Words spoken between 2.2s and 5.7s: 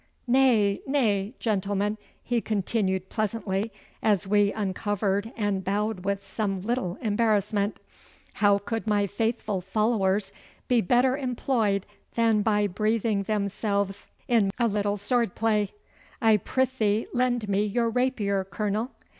he continued pleasantly, as we uncovered and